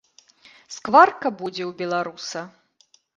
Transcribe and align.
Скварка 0.75 1.31
будзе 1.41 1.63
ў 1.69 1.71
беларуса. 1.83 2.41